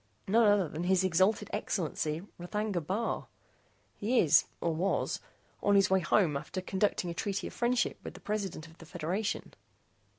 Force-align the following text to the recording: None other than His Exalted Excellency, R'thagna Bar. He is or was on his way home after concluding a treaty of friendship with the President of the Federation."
None 0.27 0.47
other 0.47 0.67
than 0.67 0.85
His 0.85 1.03
Exalted 1.03 1.47
Excellency, 1.53 2.23
R'thagna 2.39 2.81
Bar. 2.83 3.27
He 3.95 4.17
is 4.19 4.45
or 4.59 4.73
was 4.73 5.19
on 5.61 5.75
his 5.75 5.91
way 5.91 5.99
home 5.99 6.35
after 6.35 6.59
concluding 6.59 7.11
a 7.11 7.13
treaty 7.13 7.45
of 7.45 7.53
friendship 7.53 7.99
with 8.03 8.15
the 8.15 8.19
President 8.19 8.65
of 8.65 8.79
the 8.79 8.87
Federation." 8.87 9.53